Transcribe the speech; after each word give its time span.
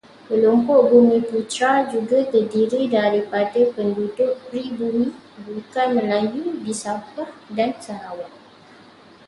Kelompok 0.27 0.81
bumiputera 0.91 1.69
juga 1.93 2.17
terdiri 2.31 2.83
daripada 2.97 3.61
penduduk 3.73 4.31
peribumi 4.49 5.07
bukan 5.45 5.87
Melayu 5.97 6.43
di 6.65 6.73
Sabah 6.83 7.29
dan 7.57 7.71
Sarawak. 7.83 8.33